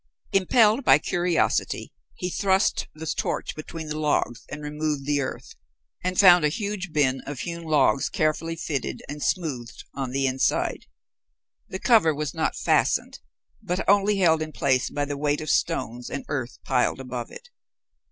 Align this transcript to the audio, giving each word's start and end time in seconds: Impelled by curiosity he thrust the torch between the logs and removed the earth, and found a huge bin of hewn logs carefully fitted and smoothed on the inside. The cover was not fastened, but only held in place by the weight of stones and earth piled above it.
Impelled 0.33 0.83
by 0.83 0.97
curiosity 0.97 1.93
he 2.15 2.27
thrust 2.31 2.87
the 2.95 3.05
torch 3.05 3.55
between 3.55 3.87
the 3.87 3.99
logs 3.99 4.45
and 4.49 4.63
removed 4.63 5.05
the 5.05 5.21
earth, 5.21 5.53
and 6.03 6.19
found 6.19 6.43
a 6.43 6.49
huge 6.49 6.91
bin 6.91 7.21
of 7.27 7.41
hewn 7.41 7.61
logs 7.63 8.09
carefully 8.09 8.55
fitted 8.55 9.03
and 9.07 9.21
smoothed 9.21 9.83
on 9.93 10.09
the 10.09 10.25
inside. 10.25 10.87
The 11.67 11.77
cover 11.77 12.15
was 12.15 12.33
not 12.33 12.55
fastened, 12.57 13.19
but 13.61 13.87
only 13.87 14.17
held 14.17 14.41
in 14.41 14.53
place 14.53 14.89
by 14.89 15.05
the 15.05 15.17
weight 15.17 15.39
of 15.39 15.51
stones 15.51 16.09
and 16.09 16.25
earth 16.29 16.57
piled 16.65 16.99
above 16.99 17.29
it. 17.29 17.49